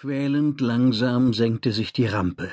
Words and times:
Quälend 0.00 0.60
langsam 0.60 1.34
senkte 1.34 1.72
sich 1.72 1.92
die 1.92 2.06
Rampe. 2.06 2.52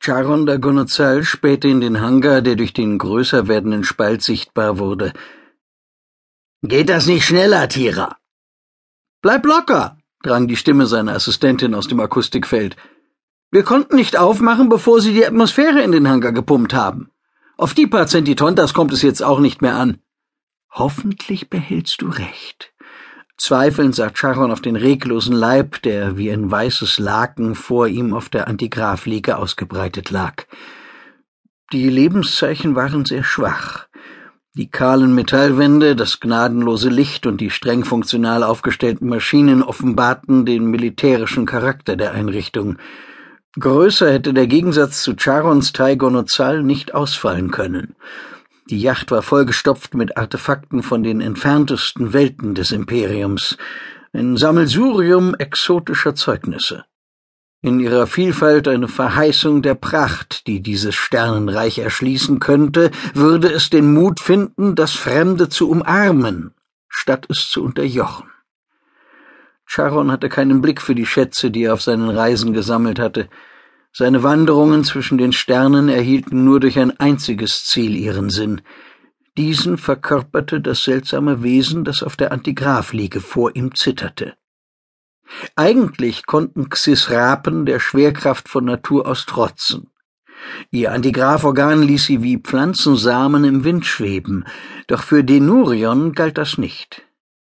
Charon 0.00 0.44
Dagonozal 0.44 1.24
spähte 1.24 1.66
in 1.66 1.80
den 1.80 2.02
Hangar, 2.02 2.42
der 2.42 2.56
durch 2.56 2.74
den 2.74 2.98
größer 2.98 3.48
werdenden 3.48 3.84
Spalt 3.84 4.20
sichtbar 4.20 4.78
wurde. 4.78 5.14
Geht 6.60 6.90
das 6.90 7.06
nicht 7.06 7.24
schneller, 7.24 7.66
Tira? 7.70 8.18
Bleib 9.22 9.46
locker, 9.46 9.96
drang 10.22 10.46
die 10.46 10.56
Stimme 10.56 10.86
seiner 10.86 11.14
Assistentin 11.14 11.74
aus 11.74 11.88
dem 11.88 12.00
Akustikfeld. 12.00 12.76
Wir 13.50 13.62
konnten 13.62 13.96
nicht 13.96 14.18
aufmachen, 14.18 14.68
bevor 14.68 15.00
sie 15.00 15.14
die 15.14 15.24
Atmosphäre 15.24 15.80
in 15.80 15.92
den 15.92 16.06
Hangar 16.06 16.32
gepumpt 16.32 16.74
haben. 16.74 17.10
Auf 17.56 17.72
die 17.72 17.86
paar 17.86 18.08
Zentitontas 18.08 18.74
kommt 18.74 18.92
es 18.92 19.00
jetzt 19.00 19.22
auch 19.22 19.40
nicht 19.40 19.62
mehr 19.62 19.76
an. 19.76 20.02
Hoffentlich 20.70 21.48
behältst 21.48 22.02
du 22.02 22.10
recht. 22.10 22.74
Zweifelnd 23.38 23.94
sah 23.94 24.10
Charon 24.10 24.50
auf 24.50 24.60
den 24.60 24.76
reglosen 24.76 25.34
Leib, 25.34 25.82
der 25.82 26.16
wie 26.16 26.30
ein 26.30 26.50
weißes 26.50 26.98
Laken 26.98 27.54
vor 27.54 27.86
ihm 27.86 28.14
auf 28.14 28.28
der 28.28 28.48
Antigrafliege 28.48 29.36
ausgebreitet 29.36 30.10
lag. 30.10 30.44
Die 31.72 31.88
Lebenszeichen 31.88 32.74
waren 32.74 33.04
sehr 33.04 33.24
schwach. 33.24 33.86
Die 34.56 34.70
kahlen 34.70 35.14
Metallwände, 35.14 35.96
das 35.96 36.18
gnadenlose 36.18 36.88
Licht 36.88 37.26
und 37.26 37.42
die 37.42 37.50
streng 37.50 37.84
funktional 37.84 38.42
aufgestellten 38.42 39.06
Maschinen 39.06 39.62
offenbarten 39.62 40.46
den 40.46 40.66
militärischen 40.70 41.44
Charakter 41.44 41.94
der 41.94 42.12
Einrichtung. 42.12 42.78
Größer 43.60 44.10
hätte 44.10 44.32
der 44.32 44.46
Gegensatz 44.46 45.02
zu 45.02 45.14
Charons 45.14 45.74
Taigonozal 45.74 46.62
nicht 46.62 46.94
ausfallen 46.94 47.50
können. 47.50 47.96
Die 48.68 48.80
Yacht 48.80 49.12
war 49.12 49.22
vollgestopft 49.22 49.94
mit 49.94 50.16
Artefakten 50.16 50.82
von 50.82 51.04
den 51.04 51.20
entferntesten 51.20 52.12
Welten 52.12 52.56
des 52.56 52.72
Imperiums, 52.72 53.56
ein 54.12 54.36
Sammelsurium 54.36 55.36
exotischer 55.36 56.16
Zeugnisse. 56.16 56.84
In 57.62 57.78
ihrer 57.78 58.08
Vielfalt 58.08 58.66
eine 58.66 58.88
Verheißung 58.88 59.62
der 59.62 59.76
Pracht, 59.76 60.48
die 60.48 60.62
dieses 60.62 60.96
Sternenreich 60.96 61.78
erschließen 61.78 62.40
könnte, 62.40 62.90
würde 63.14 63.52
es 63.52 63.70
den 63.70 63.92
Mut 63.92 64.18
finden, 64.18 64.74
das 64.74 64.92
Fremde 64.92 65.48
zu 65.48 65.70
umarmen, 65.70 66.52
statt 66.88 67.26
es 67.28 67.48
zu 67.48 67.62
unterjochen. 67.62 68.30
Charon 69.64 70.10
hatte 70.10 70.28
keinen 70.28 70.60
Blick 70.60 70.80
für 70.80 70.94
die 70.94 71.06
Schätze, 71.06 71.50
die 71.50 71.64
er 71.64 71.74
auf 71.74 71.82
seinen 71.82 72.08
Reisen 72.08 72.52
gesammelt 72.52 72.98
hatte. 72.98 73.28
Seine 73.98 74.22
Wanderungen 74.22 74.84
zwischen 74.84 75.16
den 75.16 75.32
Sternen 75.32 75.88
erhielten 75.88 76.44
nur 76.44 76.60
durch 76.60 76.78
ein 76.78 77.00
einziges 77.00 77.64
Ziel 77.64 77.96
ihren 77.96 78.28
Sinn. 78.28 78.60
Diesen 79.38 79.78
verkörperte 79.78 80.60
das 80.60 80.84
seltsame 80.84 81.42
Wesen, 81.42 81.82
das 81.82 82.02
auf 82.02 82.14
der 82.14 82.30
Antigrafliege 82.30 83.22
vor 83.22 83.56
ihm 83.56 83.74
zitterte. 83.74 84.34
Eigentlich 85.54 86.26
konnten 86.26 86.68
Xisrapen 86.68 87.64
der 87.64 87.80
Schwerkraft 87.80 88.50
von 88.50 88.66
Natur 88.66 89.08
aus 89.08 89.24
trotzen. 89.24 89.88
Ihr 90.70 90.92
Antigraphorgan 90.92 91.80
ließ 91.80 92.04
sie 92.04 92.22
wie 92.22 92.36
Pflanzensamen 92.36 93.44
im 93.44 93.64
Wind 93.64 93.86
schweben, 93.86 94.44
doch 94.88 95.02
für 95.02 95.24
Denurion 95.24 96.12
galt 96.12 96.36
das 96.36 96.58
nicht. 96.58 97.00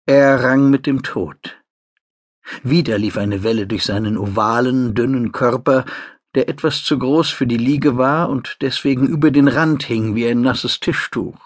Er 0.06 0.44
rang 0.44 0.70
mit 0.70 0.88
dem 0.88 1.04
Tod. 1.04 1.56
Wieder 2.62 2.98
lief 2.98 3.18
eine 3.18 3.44
Welle 3.44 3.66
durch 3.66 3.86
seinen 3.86 4.18
ovalen, 4.18 4.94
dünnen 4.94 5.32
Körper, 5.32 5.86
der 6.36 6.50
etwas 6.50 6.84
zu 6.84 6.98
groß 6.98 7.30
für 7.30 7.48
die 7.48 7.58
Liege 7.58 7.98
war 7.98 8.30
und 8.30 8.58
deswegen 8.62 9.08
über 9.08 9.32
den 9.32 9.48
Rand 9.48 9.84
hing 9.84 10.16
wie 10.16 10.28
ein 10.28 10.42
nasses 10.42 10.80
Tischtuch. 10.80 11.38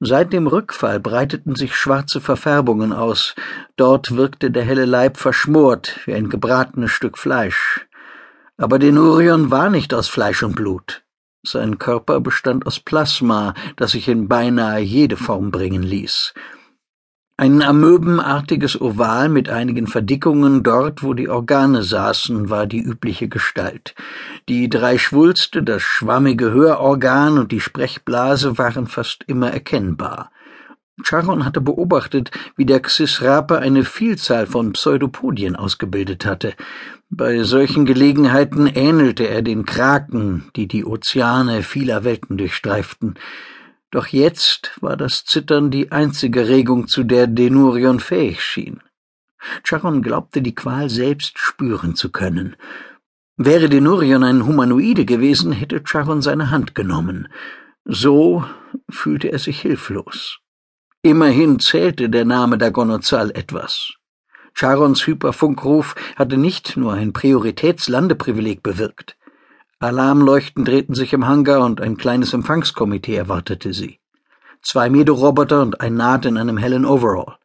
Seit 0.00 0.32
dem 0.32 0.48
Rückfall 0.48 0.98
breiteten 0.98 1.54
sich 1.54 1.76
schwarze 1.76 2.20
Verfärbungen 2.20 2.92
aus, 2.92 3.36
dort 3.76 4.16
wirkte 4.16 4.50
der 4.50 4.64
helle 4.64 4.84
Leib 4.84 5.16
verschmort 5.16 6.00
wie 6.06 6.14
ein 6.14 6.28
gebratenes 6.28 6.90
Stück 6.90 7.18
Fleisch. 7.18 7.86
Aber 8.56 8.80
Denurion 8.80 9.50
war 9.52 9.70
nicht 9.70 9.94
aus 9.94 10.08
Fleisch 10.08 10.42
und 10.42 10.56
Blut. 10.56 11.02
Sein 11.44 11.78
Körper 11.78 12.20
bestand 12.20 12.66
aus 12.66 12.80
Plasma, 12.80 13.54
das 13.76 13.92
sich 13.92 14.08
in 14.08 14.28
beinahe 14.28 14.80
jede 14.80 15.16
Form 15.16 15.50
bringen 15.50 15.82
ließ. 15.82 16.34
Ein 17.42 17.60
amöbenartiges 17.60 18.80
Oval 18.80 19.28
mit 19.28 19.48
einigen 19.48 19.88
Verdickungen 19.88 20.62
dort, 20.62 21.02
wo 21.02 21.12
die 21.12 21.28
Organe 21.28 21.82
saßen, 21.82 22.50
war 22.50 22.68
die 22.68 22.80
übliche 22.80 23.26
Gestalt. 23.26 23.96
Die 24.48 24.68
drei 24.68 24.96
Schwulste, 24.96 25.64
das 25.64 25.82
schwammige 25.82 26.52
Hörorgan 26.52 27.38
und 27.38 27.50
die 27.50 27.58
Sprechblase 27.58 28.58
waren 28.58 28.86
fast 28.86 29.24
immer 29.26 29.50
erkennbar. 29.50 30.30
Charon 31.02 31.44
hatte 31.44 31.60
beobachtet, 31.60 32.30
wie 32.54 32.64
der 32.64 32.78
Xisrape 32.78 33.58
eine 33.58 33.82
Vielzahl 33.82 34.46
von 34.46 34.74
Pseudopodien 34.74 35.56
ausgebildet 35.56 36.24
hatte. 36.24 36.54
Bei 37.10 37.42
solchen 37.42 37.86
Gelegenheiten 37.86 38.68
ähnelte 38.68 39.28
er 39.28 39.42
den 39.42 39.66
Kraken, 39.66 40.44
die 40.54 40.68
die 40.68 40.84
Ozeane 40.84 41.64
vieler 41.64 42.04
Welten 42.04 42.36
durchstreiften. 42.36 43.16
Doch 43.92 44.06
jetzt 44.06 44.72
war 44.80 44.96
das 44.96 45.26
Zittern 45.26 45.70
die 45.70 45.92
einzige 45.92 46.48
Regung, 46.48 46.88
zu 46.88 47.04
der 47.04 47.26
Denurion 47.26 48.00
fähig 48.00 48.42
schien. 48.42 48.80
Charon 49.64 50.02
glaubte, 50.02 50.40
die 50.40 50.54
Qual 50.54 50.88
selbst 50.88 51.38
spüren 51.38 51.94
zu 51.94 52.10
können. 52.10 52.56
Wäre 53.36 53.68
Denurion 53.68 54.24
ein 54.24 54.46
Humanoide 54.46 55.04
gewesen, 55.04 55.52
hätte 55.52 55.82
Charon 55.84 56.22
seine 56.22 56.50
Hand 56.50 56.74
genommen. 56.74 57.28
So 57.84 58.44
fühlte 58.88 59.30
er 59.30 59.38
sich 59.38 59.60
hilflos. 59.60 60.38
Immerhin 61.02 61.58
zählte 61.58 62.08
der 62.08 62.24
Name 62.24 62.56
Dagonozal 62.56 63.30
etwas. 63.32 63.92
Charons 64.54 65.06
Hyperfunkruf 65.06 65.96
hatte 66.16 66.38
nicht 66.38 66.78
nur 66.78 66.94
ein 66.94 67.12
Prioritätslandeprivileg 67.12 68.62
bewirkt. 68.62 69.16
Alarmleuchten 69.82 70.64
drehten 70.64 70.94
sich 70.94 71.12
im 71.12 71.26
Hangar 71.26 71.64
und 71.64 71.80
ein 71.80 71.96
kleines 71.96 72.32
Empfangskomitee 72.32 73.16
erwartete 73.16 73.72
sie. 73.72 73.98
Zwei 74.62 74.88
Medoroboter 74.88 75.60
und 75.60 75.80
ein 75.80 75.96
Naht 75.96 76.24
in 76.24 76.36
einem 76.36 76.56
hellen 76.56 76.84
Overall. 76.84 77.36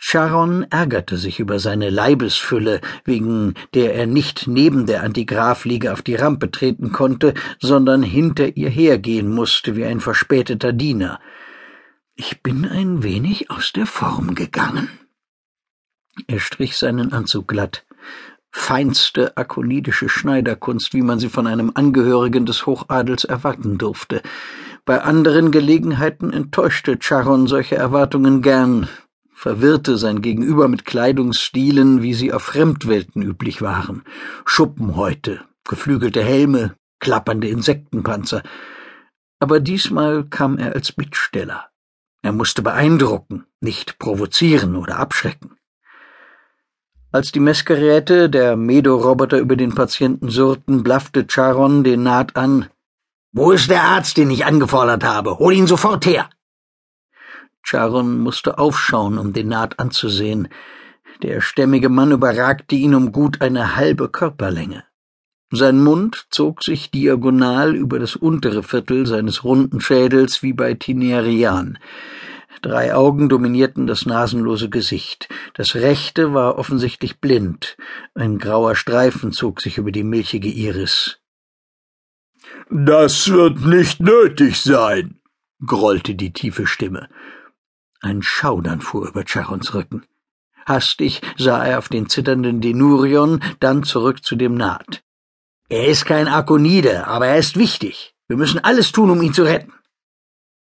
Charon 0.00 0.64
ärgerte 0.70 1.16
sich 1.16 1.38
über 1.38 1.60
seine 1.60 1.90
Leibesfülle, 1.90 2.80
wegen 3.04 3.54
der 3.74 3.94
er 3.94 4.06
nicht 4.06 4.48
neben 4.48 4.86
der 4.86 5.04
Antigrafliege 5.04 5.92
auf 5.92 6.02
die 6.02 6.16
Rampe 6.16 6.50
treten 6.50 6.90
konnte, 6.90 7.34
sondern 7.60 8.02
hinter 8.02 8.56
ihr 8.56 8.68
hergehen 8.68 9.28
musste 9.32 9.76
wie 9.76 9.84
ein 9.84 10.00
verspäteter 10.00 10.72
Diener. 10.72 11.20
Ich 12.16 12.42
bin 12.42 12.64
ein 12.64 13.04
wenig 13.04 13.50
aus 13.50 13.72
der 13.72 13.86
Form 13.86 14.34
gegangen. 14.34 14.88
Er 16.26 16.40
strich 16.40 16.76
seinen 16.76 17.12
Anzug 17.12 17.46
glatt 17.46 17.84
feinste 18.50 19.36
akonidische 19.36 20.08
Schneiderkunst, 20.08 20.94
wie 20.94 21.02
man 21.02 21.18
sie 21.18 21.28
von 21.28 21.46
einem 21.46 21.72
Angehörigen 21.74 22.46
des 22.46 22.66
Hochadels 22.66 23.24
erwarten 23.24 23.78
durfte. 23.78 24.22
Bei 24.84 25.02
anderen 25.02 25.50
Gelegenheiten 25.50 26.32
enttäuschte 26.32 26.98
Charon 26.98 27.46
solche 27.46 27.76
Erwartungen 27.76 28.40
gern, 28.40 28.88
verwirrte 29.34 29.98
sein 29.98 30.22
Gegenüber 30.22 30.66
mit 30.66 30.84
Kleidungsstilen, 30.84 32.02
wie 32.02 32.14
sie 32.14 32.32
auf 32.32 32.42
Fremdwelten 32.42 33.22
üblich 33.22 33.62
waren. 33.62 34.02
Schuppenhäute, 34.44 35.42
geflügelte 35.68 36.22
Helme, 36.24 36.74
klappernde 37.00 37.48
Insektenpanzer. 37.48 38.42
Aber 39.38 39.60
diesmal 39.60 40.24
kam 40.24 40.58
er 40.58 40.74
als 40.74 40.90
Bittsteller. 40.90 41.68
Er 42.22 42.32
musste 42.32 42.62
beeindrucken, 42.62 43.44
nicht 43.60 43.98
provozieren 43.98 44.74
oder 44.74 44.98
abschrecken. 44.98 45.57
Als 47.10 47.32
die 47.32 47.40
Messgeräte 47.40 48.28
der 48.28 48.54
Medo-Roboter 48.56 49.38
über 49.38 49.56
den 49.56 49.74
Patienten 49.74 50.28
surrten, 50.28 50.82
blaffte 50.82 51.26
Charon 51.26 51.82
den 51.82 52.02
Naht 52.02 52.36
an. 52.36 52.66
Wo 53.32 53.50
ist 53.50 53.70
der 53.70 53.82
Arzt, 53.82 54.18
den 54.18 54.30
ich 54.30 54.44
angefordert 54.44 55.04
habe? 55.04 55.38
Hol 55.38 55.54
ihn 55.54 55.66
sofort 55.66 56.04
her! 56.04 56.28
Charon 57.62 58.18
musste 58.18 58.58
aufschauen, 58.58 59.16
um 59.16 59.32
den 59.32 59.48
Naht 59.48 59.78
anzusehen. 59.78 60.48
Der 61.22 61.40
stämmige 61.40 61.88
Mann 61.88 62.12
überragte 62.12 62.74
ihn 62.76 62.94
um 62.94 63.10
gut 63.10 63.40
eine 63.40 63.74
halbe 63.74 64.10
Körperlänge. 64.10 64.84
Sein 65.50 65.82
Mund 65.82 66.26
zog 66.28 66.62
sich 66.62 66.90
diagonal 66.90 67.74
über 67.74 67.98
das 67.98 68.16
untere 68.16 68.62
Viertel 68.62 69.06
seines 69.06 69.44
runden 69.44 69.80
Schädels 69.80 70.42
wie 70.42 70.52
bei 70.52 70.74
Tinerian. 70.74 71.78
Drei 72.60 72.94
Augen 72.94 73.28
dominierten 73.28 73.86
das 73.86 74.04
nasenlose 74.04 74.68
Gesicht. 74.68 75.28
Das 75.58 75.74
rechte 75.74 76.34
war 76.34 76.56
offensichtlich 76.56 77.18
blind. 77.18 77.76
Ein 78.14 78.38
grauer 78.38 78.76
Streifen 78.76 79.32
zog 79.32 79.60
sich 79.60 79.76
über 79.76 79.90
die 79.90 80.04
milchige 80.04 80.48
Iris. 80.48 81.18
Das 82.70 83.28
wird 83.28 83.62
nicht 83.62 83.98
nötig 83.98 84.60
sein, 84.60 85.20
grollte 85.66 86.14
die 86.14 86.32
tiefe 86.32 86.68
Stimme. 86.68 87.08
Ein 88.00 88.22
Schaudern 88.22 88.80
fuhr 88.80 89.08
über 89.08 89.24
Charons 89.26 89.74
Rücken. 89.74 90.06
Hastig 90.64 91.22
sah 91.36 91.64
er 91.64 91.78
auf 91.78 91.88
den 91.88 92.08
zitternden 92.08 92.60
Denurion, 92.60 93.42
dann 93.58 93.82
zurück 93.82 94.24
zu 94.24 94.36
dem 94.36 94.54
Naht. 94.54 95.02
Er 95.68 95.88
ist 95.88 96.04
kein 96.04 96.28
Akonide, 96.28 97.08
aber 97.08 97.26
er 97.26 97.38
ist 97.38 97.56
wichtig. 97.56 98.14
Wir 98.28 98.36
müssen 98.36 98.62
alles 98.62 98.92
tun, 98.92 99.10
um 99.10 99.20
ihn 99.22 99.34
zu 99.34 99.42
retten. 99.42 99.72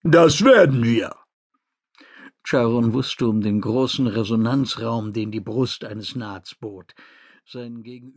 Das 0.01 0.43
werden 0.43 0.83
wir. 0.83 1.20
Charon 2.43 2.93
wusste 2.93 3.27
um 3.27 3.41
den 3.41 3.61
großen 3.61 4.07
Resonanzraum, 4.07 5.13
den 5.13 5.31
die 5.31 5.39
Brust 5.39 5.85
eines 5.85 6.15
Nats 6.15 6.55
bot. 6.55 6.95
Sein 7.45 7.83
Gegenüber 7.83 8.01